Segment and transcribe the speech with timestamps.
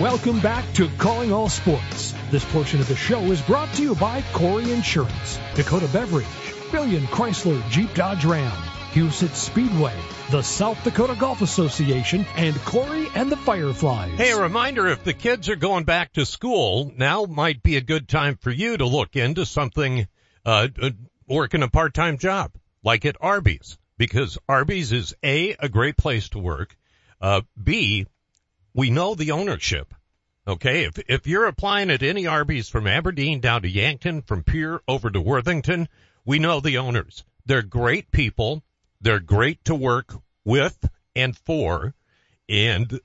[0.00, 2.14] Welcome back to Calling All Sports.
[2.30, 6.24] This portion of the show is brought to you by Corey Insurance, Dakota Beverage,
[6.72, 8.50] Billion Chrysler Jeep Dodge Ram,
[8.92, 9.94] Huset Speedway,
[10.30, 14.16] the South Dakota Golf Association, and Corey and the Fireflies.
[14.16, 17.82] Hey, a reminder if the kids are going back to school, now might be a
[17.82, 20.08] good time for you to look into something,
[20.46, 20.90] uh, uh
[21.28, 26.38] working a part-time job, like at Arby's, because Arby's is A, a great place to
[26.38, 26.74] work,
[27.20, 28.06] uh, B,
[28.74, 29.94] we know the ownership.
[30.46, 34.80] Okay, if if you're applying at any Arby's from Aberdeen down to Yankton, from Pierre
[34.88, 35.88] over to Worthington,
[36.24, 37.24] we know the owners.
[37.46, 38.62] They're great people.
[39.00, 40.14] They're great to work
[40.44, 41.94] with and for,
[42.48, 43.00] and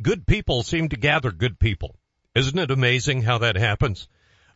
[0.00, 1.96] good people seem to gather good people.
[2.34, 4.08] Isn't it amazing how that happens?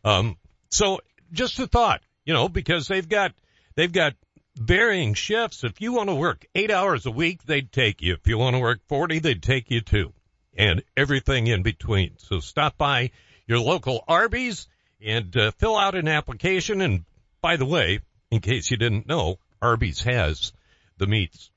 [0.04, 0.36] Um,
[0.68, 1.00] so
[1.32, 3.32] just a thought, you know, because they've got
[3.74, 4.14] they've got
[4.56, 5.64] varying shifts.
[5.64, 8.14] If you want to work eight hours a week, they'd take you.
[8.14, 10.12] If you want to work forty, they'd take you too
[10.56, 12.18] and everything in between.
[12.18, 13.10] So stop by
[13.46, 14.68] your local Arby's
[15.04, 16.80] and uh, fill out an application.
[16.80, 17.04] And
[17.40, 20.52] by the way, in case you didn't know, Arby's has
[20.98, 21.50] the meats.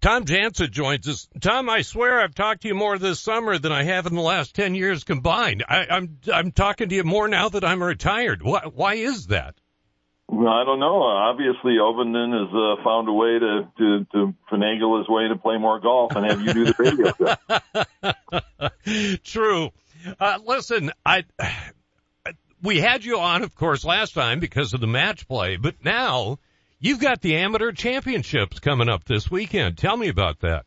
[0.00, 1.28] Tom Jansa joins us.
[1.40, 4.20] Tom, I swear I've talked to you more this summer than I have in the
[4.20, 5.64] last 10 years combined.
[5.66, 8.42] I, I'm, I'm talking to you more now that I'm retired.
[8.42, 9.54] Why, why is that?
[10.40, 11.02] I don't know.
[11.02, 15.58] Obviously, Ovenden has uh, found a way to, to, to finagle his way to play
[15.58, 16.74] more golf and have you do the
[18.82, 19.16] radio.
[19.24, 19.70] True.
[20.20, 21.24] Uh, listen, I
[22.62, 26.38] we had you on, of course, last time because of the match play, but now
[26.80, 29.76] you've got the amateur championships coming up this weekend.
[29.78, 30.64] Tell me about that.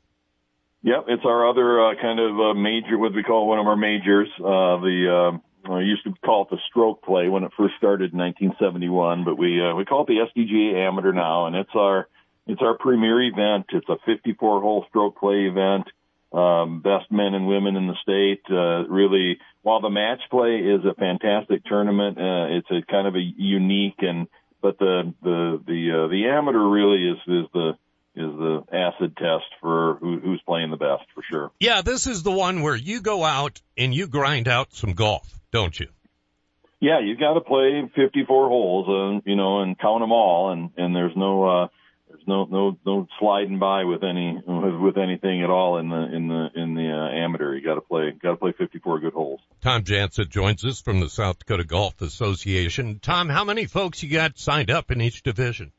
[0.83, 3.75] Yep, it's our other uh, kind of uh, major, what we call one of our
[3.75, 4.29] majors.
[4.37, 5.37] Uh, the uh,
[5.69, 9.37] I used to call it the stroke play when it first started in 1971, but
[9.37, 12.07] we uh, we call it the SDGA Amateur now, and it's our
[12.47, 13.65] it's our premier event.
[13.69, 15.87] It's a 54 hole stroke play event.
[16.33, 18.41] Um, best men and women in the state.
[18.49, 23.15] Uh, really, while the match play is a fantastic tournament, uh, it's a kind of
[23.15, 24.27] a unique and
[24.61, 27.77] but the the the uh, the amateur really is is the
[28.17, 31.51] is the acid test for who, who's playing the best for sure.
[31.59, 35.37] Yeah, this is the one where you go out and you grind out some golf
[35.51, 35.87] don't you?
[36.79, 40.69] Yeah, you've got to play 54 holes, uh, you know, and count them all, and
[40.77, 41.67] and there's no uh,
[42.07, 46.27] there's no no no sliding by with any with anything at all in the in
[46.27, 47.55] the in the uh, amateur.
[47.55, 49.39] You got to play got to play 54 good holes.
[49.61, 52.99] Tom Jansa joins us from the South Dakota Golf Association.
[52.99, 55.71] Tom, how many folks you got signed up in each division?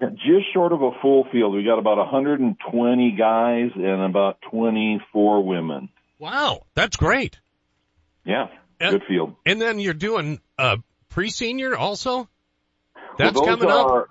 [0.00, 1.54] Just short of a full field.
[1.54, 5.88] We got about 120 guys and about 24 women.
[6.18, 7.38] Wow, that's great.
[8.24, 8.48] Yeah,
[8.90, 9.36] Good field.
[9.46, 10.78] And then you're doing uh
[11.08, 12.28] pre-senior also.
[13.18, 14.08] That's well, coming are, up.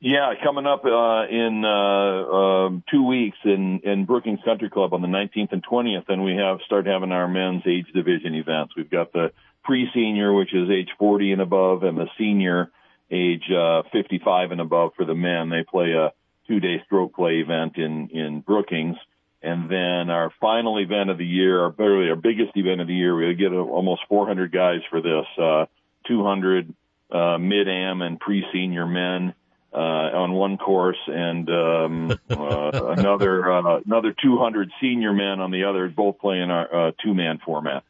[0.00, 5.02] Yeah, coming up uh, in uh, um, two weeks in in Brookings Country Club on
[5.02, 8.74] the 19th and 20th, and we have start having our men's age division events.
[8.76, 9.32] We've got the
[9.64, 12.70] pre-senior, which is age 40 and above, and the senior,
[13.10, 15.48] age uh, 55 and above for the men.
[15.48, 16.12] They play a
[16.46, 18.96] two-day stroke play event in in Brookings.
[19.40, 22.94] And then our final event of the year, our barely our biggest event of the
[22.94, 25.66] year, we get a, almost 400 guys for this, uh,
[26.08, 26.74] 200
[27.10, 29.34] uh, mid-am and pre-senior men
[29.72, 35.64] uh, on one course, and um, uh, another uh, another 200 senior men on the
[35.64, 37.84] other, both playing our uh, two-man format.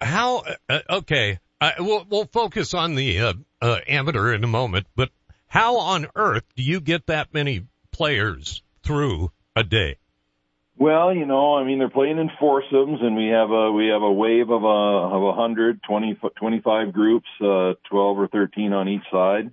[0.00, 0.44] How?
[0.68, 5.10] Uh, okay, I, we'll we'll focus on the uh, uh, amateur in a moment, but
[5.48, 9.96] how on earth do you get that many players through a day?
[10.76, 14.02] Well, you know, I mean, they're playing in foursomes, and we have a we have
[14.02, 18.88] a wave of a of a hundred, twenty, twenty-five groups, uh, twelve or thirteen on
[18.88, 19.50] each side,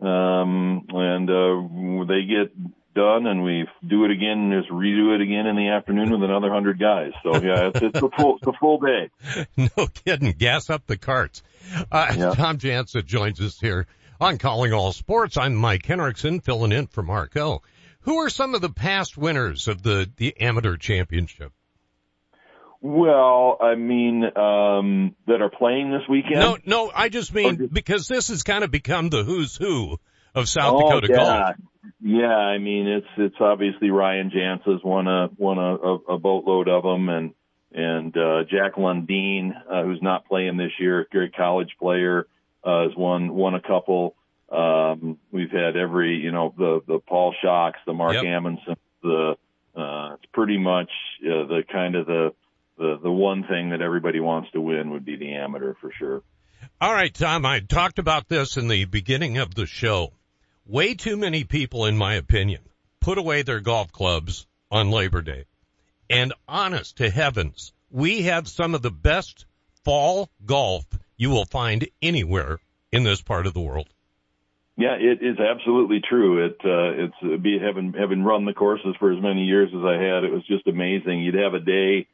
[0.00, 2.52] um, and uh, they get
[2.94, 6.22] done, and we do it again, and just redo it again in the afternoon with
[6.22, 7.12] another hundred guys.
[7.22, 9.10] So yeah, it's, it's a full it's a full day.
[9.76, 11.42] no kidding, gas up the carts.
[11.90, 12.34] Uh, yeah.
[12.34, 13.86] Tom Jansa joins us here
[14.20, 15.36] on Calling All Sports.
[15.36, 17.62] I'm Mike Henriksen, filling in for Marco.
[18.02, 21.52] Who are some of the past winners of the, the amateur championship?
[22.82, 26.40] Well, I mean, um, that are playing this weekend.
[26.40, 29.98] No, no, I just mean just, because this has kind of become the who's who
[30.34, 31.16] of South oh, Dakota yeah.
[31.16, 31.56] golf.
[32.02, 36.68] Yeah, I mean, it's it's obviously Ryan Jansa's won a won a, a, a boatload
[36.68, 37.34] of them, and
[37.72, 42.26] and uh, Jack Lundeen, uh, who's not playing this year, great college player,
[42.64, 44.14] uh, has won won a couple.
[44.50, 48.24] Um, we've had every, you know, the, the Paul Shocks, the Mark yep.
[48.24, 49.36] Amundsen, the,
[49.76, 50.90] uh, it's pretty much
[51.22, 52.34] uh, the kind of the,
[52.76, 56.22] the, the one thing that everybody wants to win would be the amateur for sure.
[56.80, 60.14] All right, Tom, I talked about this in the beginning of the show.
[60.70, 62.60] Way too many people, in my opinion,
[63.00, 65.46] put away their golf clubs on Labor Day.
[66.08, 69.46] And honest to heavens, we have some of the best
[69.84, 70.84] fall golf
[71.16, 72.60] you will find anywhere
[72.92, 73.88] in this part of the world.
[74.76, 76.46] Yeah, it is absolutely true.
[76.46, 79.84] It uh, it's uh, be having having run the courses for as many years as
[79.84, 80.22] I had.
[80.22, 81.18] It was just amazing.
[81.18, 82.06] You'd have a day,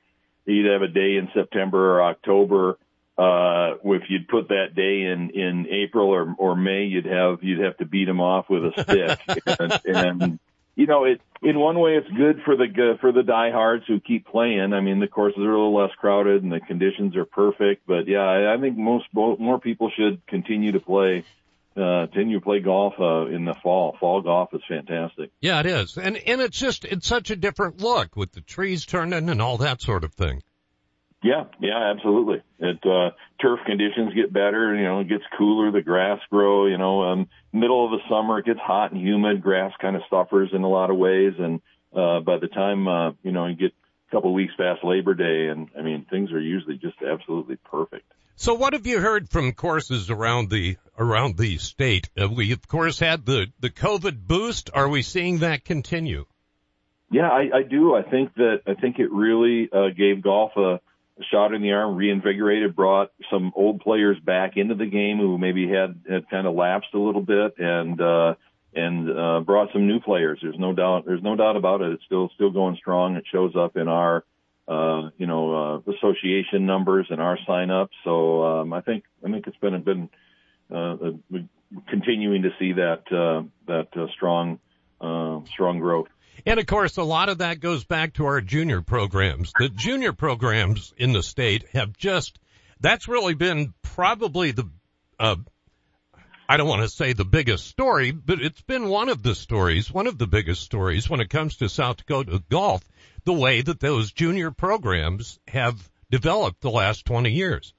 [0.46, 2.78] you'd have a day in September or October.
[3.18, 7.64] Uh, if you'd put that day in in April or or May, you'd have you'd
[7.64, 9.42] have to beat them off with a stick.
[9.58, 10.38] and, and
[10.74, 14.26] you know, it in one way it's good for the for the diehards who keep
[14.26, 14.74] playing.
[14.74, 17.86] I mean, the courses are a little less crowded and the conditions are perfect.
[17.86, 21.24] But yeah, I, I think most more people should continue to play.
[21.74, 23.96] Uh, continue to play golf uh, in the fall.
[24.00, 25.30] Fall golf is fantastic.
[25.40, 28.86] Yeah, it is, and and it's just it's such a different look with the trees
[28.86, 30.42] turning and all that sort of thing.
[31.26, 32.40] Yeah, yeah, absolutely.
[32.61, 33.11] It uh
[33.43, 37.28] turf conditions get better, you know, it gets cooler, the grass grow, you know, um
[37.52, 40.69] middle of the summer it gets hot and humid, grass kind of suffers in a
[40.69, 41.61] lot of ways and
[41.93, 45.14] uh by the time uh you know, you get a couple of weeks past Labor
[45.14, 48.06] Day and I mean things are usually just absolutely perfect.
[48.37, 52.08] So what have you heard from courses around the around the state?
[52.17, 54.70] Uh, we of course had the the COVID boost.
[54.73, 56.26] Are we seeing that continue?
[57.11, 57.96] Yeah, I, I do.
[57.96, 60.81] I think that I think it really uh, gave golf a
[61.30, 65.68] shot in the arm, reinvigorated, brought some old players back into the game who maybe
[65.68, 68.34] had, had kind of lapsed a little bit and, uh,
[68.74, 70.38] and, uh, brought some new players.
[70.42, 71.92] There's no doubt, there's no doubt about it.
[71.92, 73.16] It's still, still going strong.
[73.16, 74.24] It shows up in our,
[74.68, 75.54] uh, you know,
[75.86, 77.94] uh, association numbers and our sign ups.
[78.04, 80.10] So, um, I think, I think it's been, been,
[80.70, 80.96] uh,
[81.88, 84.58] continuing to see that, uh, that, uh, strong,
[85.00, 86.08] uh, strong growth.
[86.44, 89.52] And of course, a lot of that goes back to our junior programs.
[89.58, 92.38] The junior programs in the state have just,
[92.80, 94.68] that's really been probably the,
[95.18, 95.36] uh,
[96.48, 99.92] I don't want to say the biggest story, but it's been one of the stories,
[99.92, 102.82] one of the biggest stories when it comes to South Dakota golf,
[103.24, 107.72] the way that those junior programs have developed the last 20 years.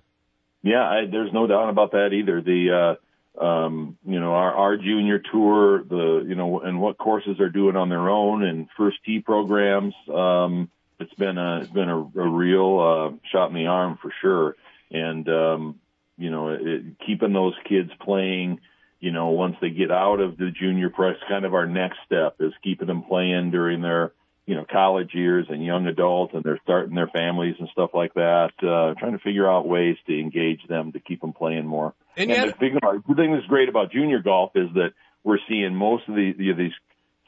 [0.63, 2.41] Yeah, I, there's no doubt about that either.
[2.41, 3.06] The, uh,
[3.39, 7.75] um, you know, our, our junior tour, the, you know, and what courses they're doing
[7.75, 9.93] on their own and first tee programs.
[10.13, 10.69] Um,
[10.99, 14.55] it's been a, it's been a, a real, uh, shot in the arm for sure.
[14.89, 15.79] And, um,
[16.17, 18.59] you know, it, keeping those kids playing,
[18.99, 22.37] you know, once they get out of the junior press, kind of our next step
[22.39, 24.13] is keeping them playing during their,
[24.47, 28.13] you know, college years and young adults and they're starting their families and stuff like
[28.13, 31.93] that, uh, trying to figure out ways to engage them to keep them playing more.
[32.15, 35.39] And, and yet, the, thing, the thing that's great about junior golf is that we're
[35.49, 36.71] seeing most of the, the these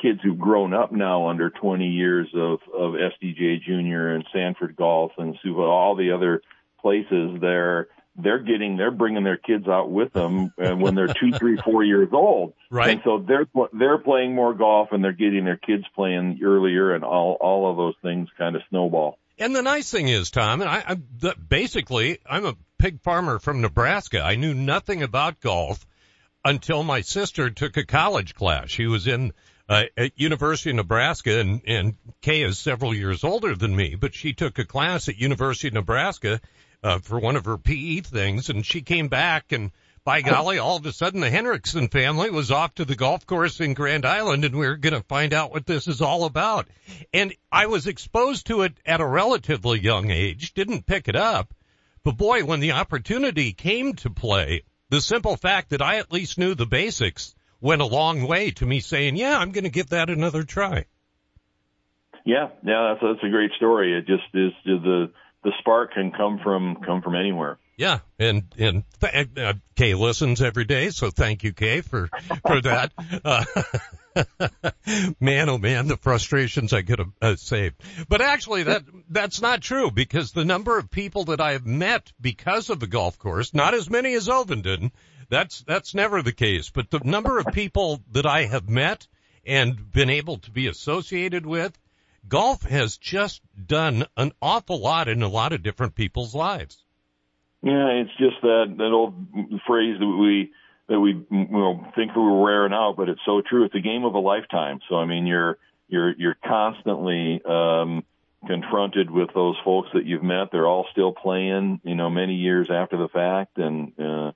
[0.01, 5.11] kids who've grown up now under 20 years of, of SDJ Junior and Sanford Golf
[5.17, 6.41] and Suva, all the other
[6.81, 11.31] places they're they're getting they're bringing their kids out with them and when they're two
[11.37, 12.53] three four years old.
[12.71, 12.91] Right.
[12.91, 17.03] And so they're they're playing more golf and they're getting their kids playing earlier and
[17.03, 19.17] all all of those things kind of snowball.
[19.39, 20.95] And the nice thing is tom and i, I
[21.33, 24.21] basically i'm a pig farmer from nebraska.
[24.21, 25.83] I knew nothing about golf
[26.45, 28.69] until my sister took a college class.
[28.69, 29.33] She was in
[29.67, 34.15] uh, at University of Nebraska, and, and Kay is several years older than me, but
[34.15, 36.41] she took a class at University of Nebraska,
[36.83, 39.71] uh, for one of her PE things, and she came back and
[40.05, 43.59] by golly, all of a sudden the Henriksen family was off to the golf course
[43.59, 46.67] in Grand Island and we are going to find out what this is all about.
[47.13, 51.53] And I was exposed to it at a relatively young age, didn't pick it up,
[52.03, 56.39] but boy, when the opportunity came to play, the simple fact that I at least
[56.39, 59.89] knew the basics went a long way to me saying, yeah, I'm going to give
[59.89, 60.85] that another try.
[62.25, 63.97] Yeah, yeah, that's, that's a great story.
[63.97, 65.11] It just is the,
[65.43, 67.57] the spark can come from come from anywhere.
[67.77, 68.83] Yeah, and and
[69.37, 72.09] uh, Kay listens every day, so thank you, Kay, for
[72.45, 72.91] for that.
[73.23, 73.45] Uh,
[75.19, 77.81] man, oh man, the frustrations I could have uh, saved.
[78.09, 82.11] But actually, that that's not true because the number of people that I have met
[82.19, 84.91] because of the golf course, not as many as Ovenden.
[85.29, 89.07] That's that's never the case, but the number of people that I have met
[89.45, 91.77] and been able to be associated with
[92.27, 96.83] golf has just done an awful lot in a lot of different people's lives.
[97.61, 99.13] Yeah, it's just that that old
[99.67, 100.51] phrase that we
[100.87, 103.65] that we you know think we were wearing out, but it's so true.
[103.65, 104.79] It's a game of a lifetime.
[104.89, 105.57] So I mean, you're
[105.89, 108.03] you're you're constantly um,
[108.47, 110.49] confronted with those folks that you've met.
[110.51, 114.31] They're all still playing, you know, many years after the fact, and uh,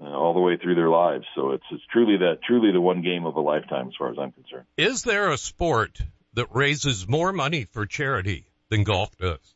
[0.00, 1.26] uh, all the way through their lives.
[1.34, 4.18] So it's it's truly that truly the one game of a lifetime, as far as
[4.18, 4.66] I'm concerned.
[4.76, 6.00] Is there a sport
[6.38, 9.54] that raises more money for charity than golf does?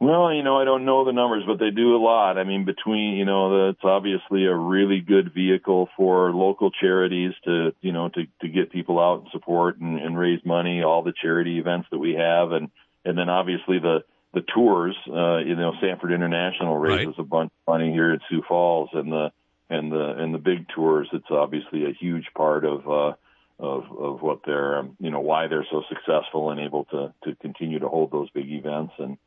[0.00, 2.36] Well, you know, I don't know the numbers, but they do a lot.
[2.36, 7.72] I mean, between, you know, it's obviously a really good vehicle for local charities to,
[7.80, 11.12] you know, to, to get people out and support and, and raise money, all the
[11.22, 12.50] charity events that we have.
[12.50, 12.70] And,
[13.04, 14.02] and then obviously the,
[14.34, 14.96] the tours.
[15.06, 17.18] Uh, you know, Sanford International raises Right.
[17.18, 19.30] a bunch of money here at Sioux Falls, and the
[19.70, 21.08] and the and the big tours.
[21.12, 23.12] It's obviously a huge part of uh,
[23.58, 27.78] of of what they're you know why they're so successful and able to to continue
[27.78, 29.18] to hold those big events, and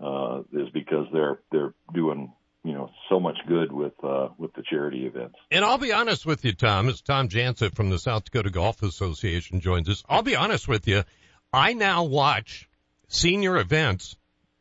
[0.00, 2.32] uh, is because they're they're doing
[2.64, 5.36] you know so much good with uh, with the charity events.
[5.50, 8.82] And I'll be honest with you, Tom, as Tom Jansa from the South Dakota Golf
[8.82, 10.02] Association joins us.
[10.08, 11.04] I'll be honest with you.
[11.52, 12.68] I now watch
[13.08, 14.16] senior events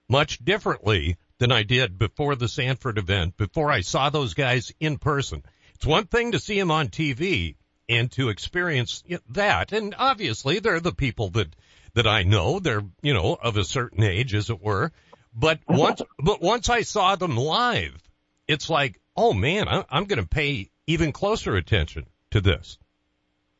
[0.07, 4.97] much differently than I did before the Sanford event, before I saw those guys in
[4.97, 5.43] person.
[5.75, 7.55] It's one thing to see them on TV
[7.97, 9.71] and to experience that.
[9.71, 11.55] And obviously they're the people that,
[11.93, 12.59] that I know.
[12.59, 14.91] They're, you know, of a certain age, as it were.
[15.35, 17.97] But once, but once I saw them live,
[18.47, 22.77] it's like, oh man, I, I'm going to pay even closer attention to this.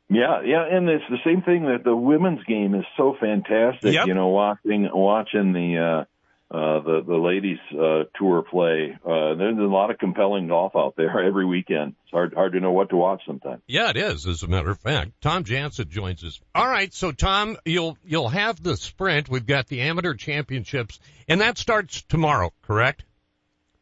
[0.10, 3.94] Yeah, yeah, and it's the same thing that the women's game is so fantastic.
[3.94, 4.08] Yep.
[4.08, 6.06] You know, watching watching the uh,
[6.54, 8.96] uh, the the ladies uh, tour play.
[9.04, 11.96] Uh, there's a lot of compelling golf out there every weekend.
[12.04, 13.64] It's hard hard to know what to watch sometimes.
[13.68, 14.28] Yeah, it is.
[14.28, 16.40] As a matter of fact, Tom Jansa joins us.
[16.54, 19.30] All right, so Tom, you'll you'll have the sprint.
[19.30, 23.04] We've got the amateur championships, and that starts tomorrow, correct?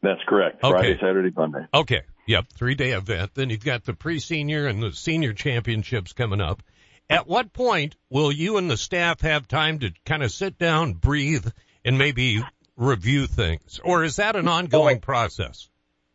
[0.02, 0.64] That's correct.
[0.64, 0.72] Okay.
[0.72, 1.66] Friday, Saturday, Sunday.
[1.74, 2.00] Okay.
[2.26, 2.46] Yep.
[2.54, 3.32] Three day event.
[3.34, 6.62] Then you've got the pre-senior and the senior championships coming up.
[7.10, 10.94] At what point will you and the staff have time to kind of sit down,
[10.94, 11.46] breathe,
[11.84, 12.42] and maybe
[12.76, 13.80] review things?
[13.84, 15.68] Or is that an ongoing process?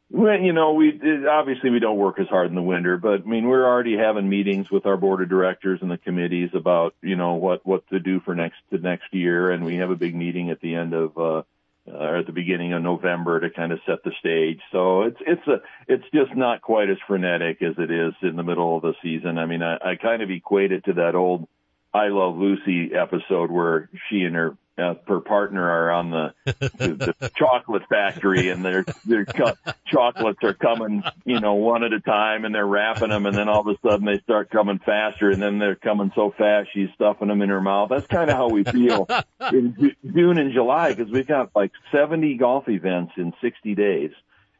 [0.09, 3.21] Well, you know, we it- obviously we don't work as hard in the winter, but
[3.21, 6.95] I mean, we're already having meetings with our board of directors and the committees about
[7.01, 9.95] you know what what to do for next the next year, and we have a
[9.95, 11.43] big meeting at the end of uh, uh,
[11.91, 14.61] or at the beginning of November to kind of set the stage.
[14.71, 18.43] So it's it's a it's just not quite as frenetic as it is in the
[18.43, 19.37] middle of the season.
[19.37, 21.49] I mean, I, I kind of equate it to that old
[21.93, 27.15] I Love Lucy episode where she and her uh, her partner are on the, the,
[27.19, 29.55] the chocolate factory and their their cho-
[29.87, 33.49] chocolates are coming, you know, one at a time and they're wrapping them and then
[33.49, 36.89] all of a sudden they start coming faster and then they're coming so fast she's
[36.95, 37.89] stuffing them in her mouth.
[37.89, 39.07] That's kind of how we feel
[39.51, 44.11] in June and July because we've got like 70 golf events in 60 days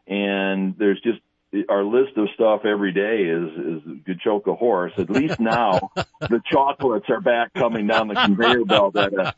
[0.08, 1.20] and there's just
[1.70, 4.92] our list of stuff every day is is could choke a horse.
[4.98, 9.34] At least now the chocolates are back coming down the conveyor belt at a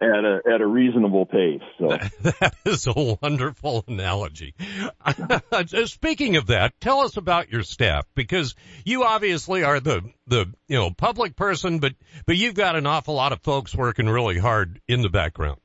[0.00, 1.62] at a at a reasonable pace.
[1.78, 4.54] So That is a wonderful analogy.
[5.04, 8.54] Uh, speaking of that, tell us about your staff because
[8.84, 11.94] you obviously are the the you know public person, but
[12.26, 15.58] but you've got an awful lot of folks working really hard in the background.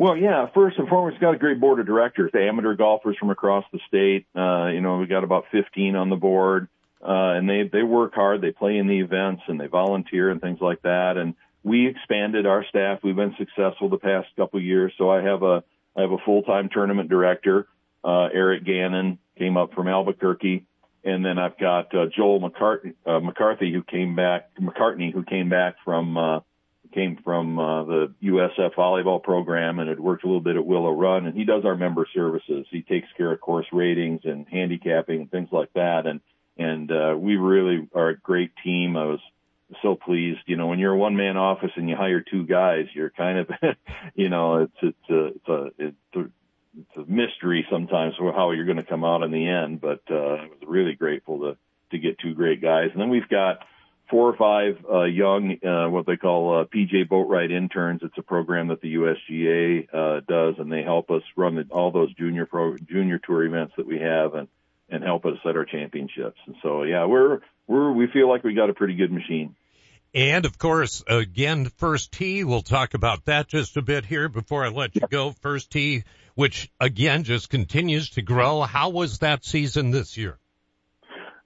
[0.00, 0.46] Well, yeah.
[0.54, 3.80] First and foremost, we've got a great board of directors, amateur golfers from across the
[3.86, 4.24] state.
[4.34, 6.68] Uh, you know, we got about 15 on the board,
[7.02, 8.40] uh, and they they work hard.
[8.40, 11.18] They play in the events and they volunteer and things like that.
[11.18, 13.00] And we expanded our staff.
[13.04, 14.90] We've been successful the past couple of years.
[14.96, 15.62] So I have a
[15.94, 17.66] I have a full time tournament director,
[18.02, 20.64] uh, Eric Gannon, came up from Albuquerque.
[21.04, 25.50] And then I've got uh, Joel McCartney, uh, McCarthy, who came back, McCartney, who came
[25.50, 26.40] back from uh,
[26.92, 30.92] came from uh, the USF volleyball program and had worked a little bit at Willow
[30.92, 32.66] Run, and he does our member services.
[32.70, 36.06] He takes care of course ratings and handicapping and things like that.
[36.06, 36.20] And
[36.56, 38.96] and uh, we really are a great team.
[38.96, 39.20] I was
[39.82, 40.40] so pleased.
[40.46, 43.38] You know, when you're a one man office and you hire two guys, you're kind
[43.38, 43.50] of,
[44.14, 46.20] you know, it's it's a it's a it's a,
[46.78, 49.80] it's a mystery sometimes how you're going to come out in the end.
[49.80, 51.56] But uh, I was really grateful to
[51.92, 52.90] to get two great guys.
[52.92, 53.60] And then we've got
[54.10, 58.00] four or five uh, young, uh, what they call uh, PJ Boatwright interns.
[58.02, 61.92] It's a program that the USGA uh, does, and they help us run the, all
[61.92, 64.48] those junior pro, junior tour events that we have, and
[64.92, 66.38] and help us at our championships.
[66.46, 69.54] And so, yeah, we're we're we feel like we got a pretty good machine.
[70.12, 74.64] And of course, again, First Tee, we'll talk about that just a bit here before
[74.64, 75.30] I let you go.
[75.30, 76.02] First Tee,
[76.34, 78.62] which again just continues to grow.
[78.62, 80.38] How was that season this year?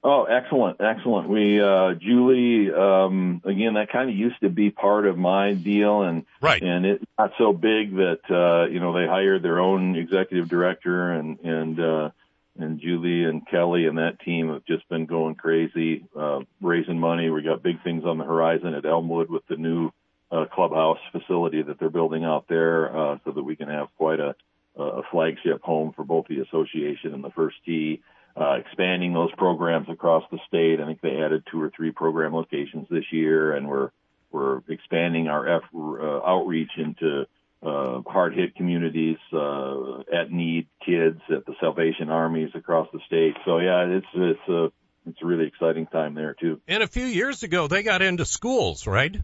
[0.06, 1.30] Oh, excellent, excellent.
[1.30, 6.02] We, uh, Julie, um, again, that kind of used to be part of my deal
[6.02, 6.62] and, Right.
[6.62, 11.10] and it's not so big that, uh, you know, they hired their own executive director
[11.12, 12.10] and, and, uh,
[12.58, 17.30] and Julie and Kelly and that team have just been going crazy, uh, raising money.
[17.30, 19.90] We got big things on the horizon at Elmwood with the new,
[20.30, 24.20] uh, clubhouse facility that they're building out there, uh, so that we can have quite
[24.20, 24.34] a,
[24.76, 28.02] a flagship home for both the association and the first tee
[28.36, 30.80] uh, expanding those programs across the state.
[30.80, 33.90] I think they added two or three program locations this year, and we're
[34.30, 37.26] we're expanding our F, uh, outreach into
[37.62, 43.36] uh, hard hit communities, uh, at need kids, at the Salvation Armies across the state.
[43.44, 44.72] So yeah, it's it's a
[45.06, 46.60] it's a really exciting time there too.
[46.66, 49.16] And a few years ago, they got into schools, right?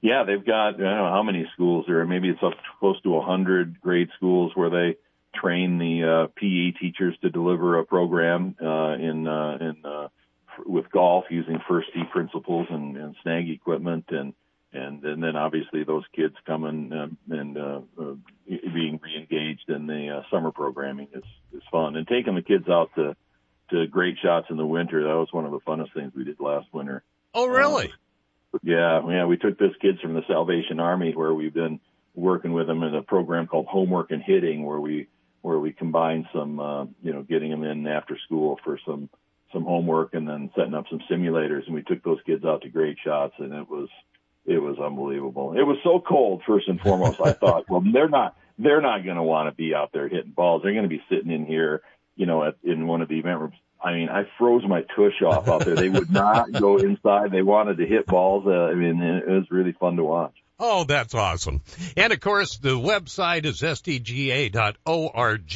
[0.00, 2.04] yeah, they've got I don't know how many schools there.
[2.06, 4.96] Maybe it's up close to a hundred grade schools where they
[5.34, 10.08] train the uh, PE teachers to deliver a program uh, in uh, in uh,
[10.66, 14.34] with golf using first tee principles and, and snag equipment and
[14.72, 18.14] and and then obviously those kids coming um, and uh, uh,
[18.46, 22.90] being reengaged in the uh, summer programming is is fun and taking the kids out
[22.94, 23.16] to
[23.70, 26.40] to great shots in the winter that was one of the funnest things we did
[26.40, 27.02] last winter.
[27.34, 27.86] Oh really?
[27.86, 29.24] Uh, yeah, yeah.
[29.26, 31.78] We took this kids from the Salvation Army where we've been
[32.14, 35.06] working with them in a program called Homework and Hitting where we
[35.42, 39.08] where we combine some, uh, you know, getting them in after school for some,
[39.52, 41.66] some homework and then setting up some simulators.
[41.66, 43.88] And we took those kids out to great shots and it was,
[44.46, 45.52] it was unbelievable.
[45.52, 47.20] It was so cold, first and foremost.
[47.22, 50.32] I thought, well, they're not, they're not going to want to be out there hitting
[50.32, 50.62] balls.
[50.62, 51.82] They're going to be sitting in here,
[52.16, 53.54] you know, at, in one of the event rooms.
[53.82, 55.74] I mean, I froze my tush off out there.
[55.74, 57.32] They would not go inside.
[57.32, 58.44] They wanted to hit balls.
[58.46, 60.34] Uh, I mean, it was really fun to watch.
[60.62, 61.62] Oh, that's awesome.
[61.96, 64.60] And of course, the website is sdga.org.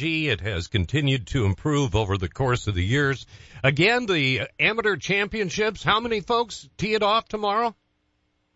[0.01, 3.27] It has continued to improve over the course of the years.
[3.63, 7.75] Again, the amateur championships, how many folks tee it off tomorrow?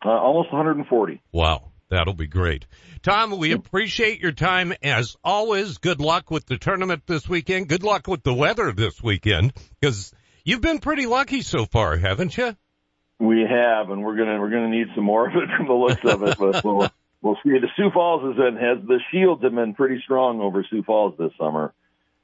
[0.03, 1.21] Uh, almost 140.
[1.31, 1.71] Wow.
[1.89, 2.65] That'll be great.
[3.01, 5.79] Tom, we appreciate your time as always.
[5.79, 7.67] Good luck with the tournament this weekend.
[7.67, 10.13] Good luck with the weather this weekend because
[10.43, 12.55] you've been pretty lucky so far, haven't you?
[13.19, 16.03] We have, and we're gonna we're gonna need some more of it from the looks
[16.05, 16.89] of it, but we'll
[17.21, 17.51] we'll see.
[17.51, 21.15] The Sioux Falls is in, has the shields have been pretty strong over Sioux Falls
[21.17, 21.73] this summer,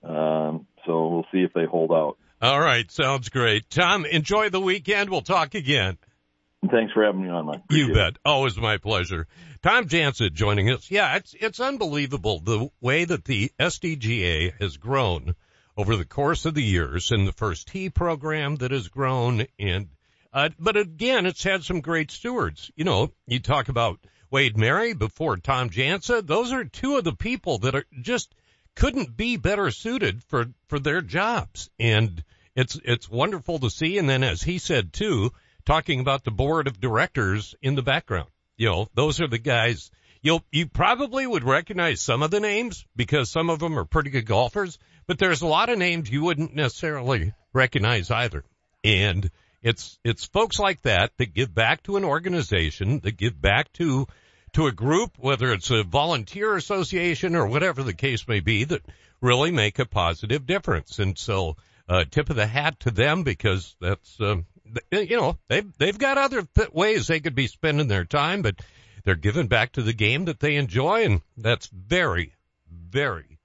[0.04, 2.18] um, so we'll see if they hold out.
[2.42, 3.70] All right, sounds great.
[3.70, 5.10] Tom, enjoy the weekend.
[5.10, 5.98] We'll talk again.
[6.72, 7.62] Thanks for having me on, Mike.
[7.70, 8.14] You bet.
[8.14, 8.18] It.
[8.26, 9.28] Always my pleasure.
[9.62, 10.90] Tom Jansa joining us.
[10.90, 15.36] Yeah, it's it's unbelievable the way that the SDGA has grown
[15.78, 19.90] over the course of the years, and the first tee program that has grown, and
[20.36, 22.70] uh, but again, it's had some great stewards.
[22.76, 24.00] You know, you talk about
[24.30, 26.28] Wade Mary before Tom Jansa.
[26.28, 28.36] Those are two of the people that are just
[28.76, 31.70] couldn't be better suited for, for their jobs.
[31.80, 32.22] And
[32.54, 33.98] it's, it's wonderful to see.
[33.98, 35.32] And then as he said too,
[35.66, 39.90] talking about the board of directors in the background, you know, those are the guys
[40.22, 44.10] you'll, you probably would recognize some of the names because some of them are pretty
[44.10, 48.44] good golfers, but there's a lot of names you wouldn't necessarily recognize either.
[48.84, 49.32] And
[49.66, 54.08] it's, it's folks like that that give back to an organization, that give back to,
[54.54, 58.84] to a group, whether it's a volunteer association or whatever the case may be, that
[59.22, 61.00] really make a positive difference.
[61.00, 61.58] And so,
[61.90, 64.36] uh, tip of the hat to them because that's, uh,
[64.92, 68.62] you know, they've, they've got other th- ways they could be spending their time, but
[69.04, 71.06] they're giving back to the game that they enjoy.
[71.06, 72.34] And that's very,
[72.72, 73.40] very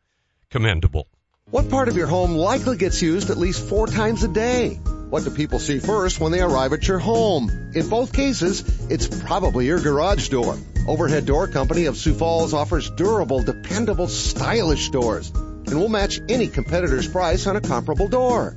[0.50, 1.06] commendable.
[1.50, 4.78] What part of your home likely gets used at least four times a day?
[5.10, 7.72] What do people see first when they arrive at your home?
[7.74, 10.56] In both cases, it's probably your garage door.
[10.86, 15.32] Overhead Door Company of Sioux Falls offers durable, dependable, stylish doors
[15.70, 18.56] and will match any competitor's price on a comparable door.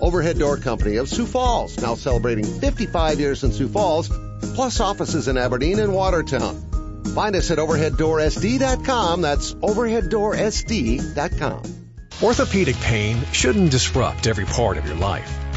[0.00, 4.10] Overhead Door Company of Sioux Falls, now celebrating 55 years in Sioux Falls,
[4.54, 7.04] plus offices in Aberdeen and Watertown.
[7.14, 9.20] Find us at overheaddoorsd.com.
[9.22, 11.62] That's overheaddoorsd.com.
[12.22, 15.45] Orthopedic pain shouldn't disrupt every part of your life.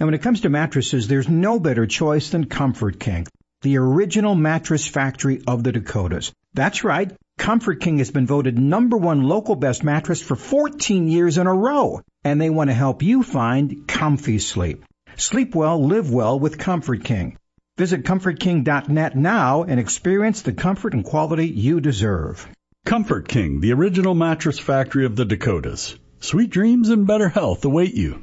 [0.00, 3.26] And when it comes to mattresses, there's no better choice than Comfort King,
[3.62, 6.32] the original mattress factory of the Dakotas.
[6.54, 7.12] That's right.
[7.38, 11.54] Comfort King has been voted number one local best mattress for 14 years in a
[11.54, 12.00] row.
[12.24, 14.84] And they want to help you find comfy sleep.
[15.16, 17.36] Sleep well, live well with Comfort King.
[17.78, 22.46] Visit ComfortKing.net now and experience the comfort and quality you deserve.
[22.84, 25.96] Comfort King, the original mattress factory of the Dakotas.
[26.20, 28.22] Sweet dreams and better health await you.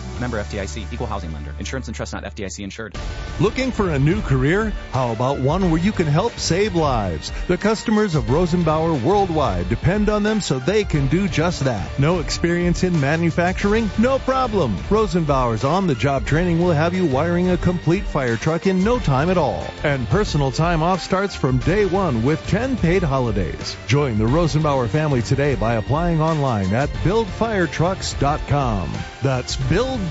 [0.21, 1.53] Member FDIC, equal housing lender.
[1.59, 2.95] Insurance and trust not FDIC insured.
[3.39, 4.71] Looking for a new career?
[4.91, 7.31] How about one where you can help save lives?
[7.47, 11.99] The customers of Rosenbauer worldwide depend on them so they can do just that.
[11.99, 13.89] No experience in manufacturing?
[13.97, 14.77] No problem.
[14.89, 19.37] Rosenbauer's on-the-job training will have you wiring a complete fire truck in no time at
[19.37, 19.65] all.
[19.83, 23.75] And personal time off starts from day one with 10 paid holidays.
[23.87, 28.91] Join the Rosenbauer family today by applying online at buildfiretrucks.com.
[29.23, 30.10] That's buildfiretrucks.com.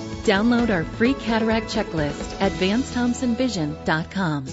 [0.23, 4.45] Download our free cataract checklist at VanceThompsonVision.com.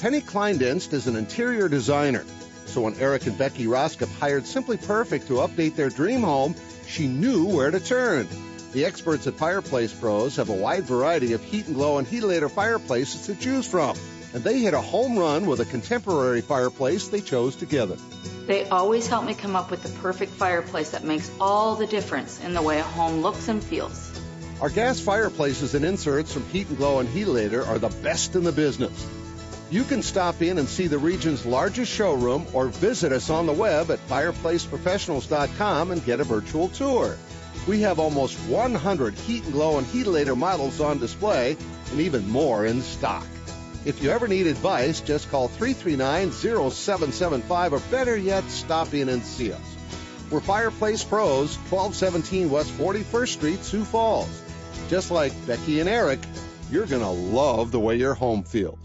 [0.00, 2.24] Penny Kleindienst is an interior designer.
[2.64, 6.54] So when Eric and Becky Roskop hired Simply Perfect to update their dream home,
[6.86, 8.26] she knew where to turn.
[8.72, 12.50] The experts at Fireplace Pros have a wide variety of heat and glow and heatilator
[12.50, 13.96] fireplaces to choose from.
[14.32, 17.96] And they hit a home run with a contemporary fireplace they chose together.
[18.46, 22.42] They always help me come up with the perfect fireplace that makes all the difference
[22.42, 24.13] in the way a home looks and feels.
[24.64, 28.44] Our gas fireplaces and inserts from Heat and Glow and Heatilator are the best in
[28.44, 29.06] the business.
[29.70, 33.52] You can stop in and see the region's largest showroom or visit us on the
[33.52, 37.18] web at fireplaceprofessionals.com and get a virtual tour.
[37.68, 41.58] We have almost 100 Heat and Glow and Heatilator models on display
[41.90, 43.26] and even more in stock.
[43.84, 49.52] If you ever need advice, just call 339-0775 or better yet, stop in and see
[49.52, 49.76] us.
[50.30, 54.40] We're Fireplace Pros, 1217 West 41st Street, Sioux Falls.
[54.88, 56.20] Just like Becky and Eric,
[56.70, 58.78] you're going to love the way your home feels.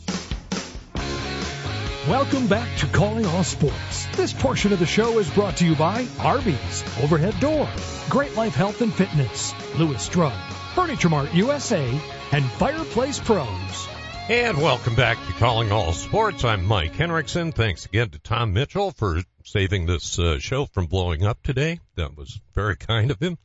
[2.07, 4.07] Welcome back to Calling All Sports.
[4.15, 7.69] This portion of the show is brought to you by Arby's, Overhead Door,
[8.09, 10.33] Great Life Health and Fitness, Lewis Drug,
[10.73, 11.99] Furniture Mart USA,
[12.31, 13.87] and Fireplace Pros.
[14.29, 16.45] And welcome back to Calling All Sports.
[16.45, 17.51] I'm Mike Henriksen.
[17.51, 21.79] Thanks again to Tom Mitchell for saving this uh, show from blowing up today.
[21.95, 23.37] That was very kind of him.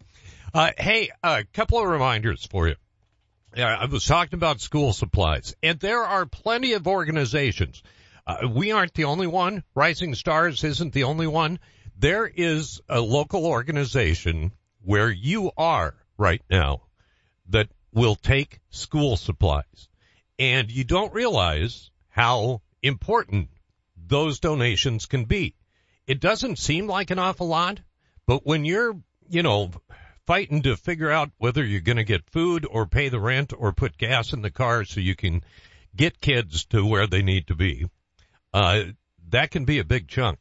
[0.54, 2.76] Uh, hey, a couple of reminders for you.
[3.56, 7.82] Yeah, I was talking about school supplies, and there are plenty of organizations.
[8.24, 9.64] Uh, we aren't the only one.
[9.74, 11.58] Rising Stars isn't the only one.
[11.98, 14.52] There is a local organization
[14.84, 16.82] where you are right now
[17.48, 19.88] that will take school supplies.
[20.38, 23.48] And you don't realize how important
[23.96, 25.56] those donations can be.
[26.06, 27.80] It doesn't seem like an awful lot,
[28.24, 28.96] but when you're,
[29.28, 29.72] you know,
[30.26, 33.72] fighting to figure out whether you're going to get food or pay the rent or
[33.72, 35.42] put gas in the car so you can
[35.94, 37.86] get kids to where they need to be.
[38.52, 38.84] Uh,
[39.30, 40.38] that can be a big chunk.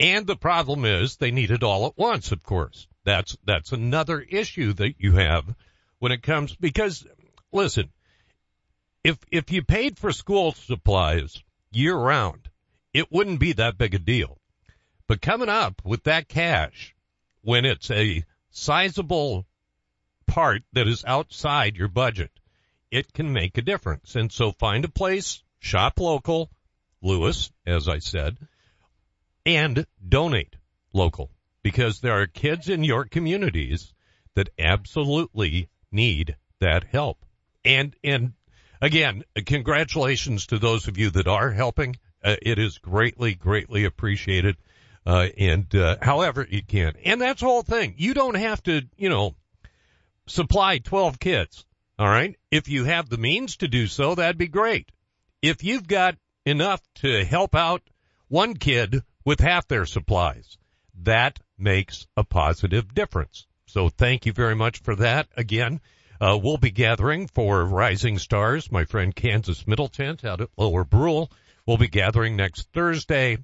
[0.00, 2.86] And the problem is they need it all at once, of course.
[3.04, 5.44] That's, that's another issue that you have
[5.98, 7.06] when it comes, because
[7.52, 7.90] listen,
[9.02, 12.48] if, if you paid for school supplies year round,
[12.92, 14.38] it wouldn't be that big a deal.
[15.06, 16.94] But coming up with that cash,
[17.42, 19.44] when it's a sizable
[20.26, 22.30] part that is outside your budget,
[22.90, 24.14] it can make a difference.
[24.14, 26.50] And so find a place, shop local,
[27.02, 28.38] Lewis, as I said,
[29.44, 30.56] and donate
[30.92, 31.30] local
[31.62, 33.92] because there are kids in your communities
[34.34, 37.24] that absolutely need that help.
[37.64, 38.34] And, and
[38.80, 41.96] again, congratulations to those of you that are helping.
[42.22, 44.56] Uh, it is greatly, greatly appreciated.
[45.06, 46.94] Uh, and, uh, however you can.
[47.04, 47.94] And that's the whole thing.
[47.98, 49.34] You don't have to, you know,
[50.26, 51.64] supply 12 kids.
[51.98, 52.36] All right.
[52.50, 54.90] If you have the means to do so, that'd be great.
[55.42, 57.82] If you've got enough to help out
[58.28, 60.56] one kid with half their supplies,
[61.02, 63.46] that makes a positive difference.
[63.66, 65.28] So thank you very much for that.
[65.36, 65.80] Again,
[66.20, 68.70] uh, we'll be gathering for Rising Stars.
[68.72, 71.30] My friend Kansas Middleton out at Lower Brule
[71.66, 73.38] will be gathering next Thursday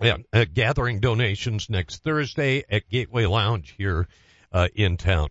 [0.00, 4.06] yeah, uh, gathering donations next Thursday at Gateway Lounge here
[4.52, 5.28] uh, in town.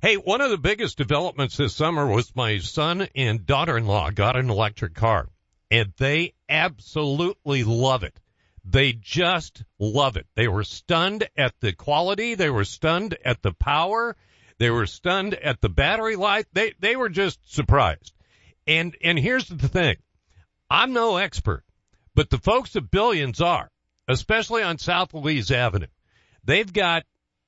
[0.00, 4.48] Hey, one of the biggest developments this summer was my son and daughter-in-law got an
[4.48, 5.28] electric car,
[5.70, 8.18] and they absolutely love it.
[8.64, 10.26] They just love it.
[10.34, 12.34] They were stunned at the quality.
[12.34, 14.16] They were stunned at the power.
[14.58, 16.46] They were stunned at the battery life.
[16.52, 18.12] They they were just surprised.
[18.66, 19.96] And and here's the thing.
[20.68, 21.62] I'm no expert,
[22.14, 23.70] but the folks at Billions are
[24.08, 25.86] especially on South Louise Avenue.
[26.44, 27.04] They've got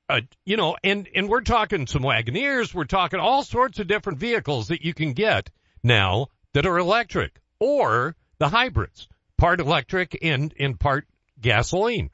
[0.09, 4.19] a, you know, and, and we're talking some Wagoneers, we're talking all sorts of different
[4.19, 5.51] vehicles that you can get
[5.83, 11.07] now that are electric or the hybrids, part electric and in part
[11.41, 12.11] gasoline.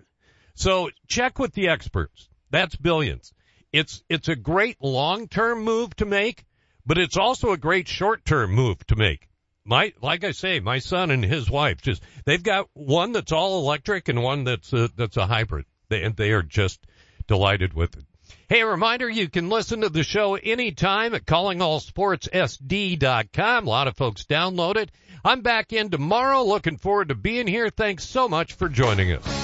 [0.55, 2.29] So check with the experts.
[2.51, 3.33] That's billions.
[3.73, 6.45] It's, it's a great long-term move to make,
[6.87, 9.29] but it's also a great short-term move to make.
[9.67, 13.61] My, like I say, my son and his wife just, they've got one that's all
[13.61, 15.65] electric and one that's a, that's a hybrid.
[15.89, 16.87] They, and they are just
[17.27, 18.05] delighted with it.
[18.49, 23.67] Hey, a reminder, you can listen to the show anytime at callingallsportssd.com.
[23.67, 24.93] A lot of folks download it.
[25.25, 26.43] I'm back in tomorrow.
[26.43, 27.71] Looking forward to being here.
[27.71, 29.44] Thanks so much for joining us.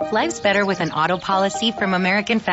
[0.00, 2.48] Life's better with an auto policy from American Family.